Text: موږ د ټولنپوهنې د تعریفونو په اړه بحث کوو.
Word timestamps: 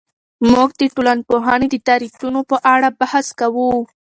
موږ 0.51 0.69
د 0.81 0.83
ټولنپوهنې 0.95 1.67
د 1.71 1.75
تعریفونو 1.87 2.39
په 2.49 2.57
اړه 2.73 2.89
بحث 2.99 3.27
کوو. 3.39 3.71